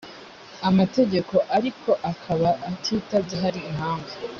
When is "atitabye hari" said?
2.69-3.59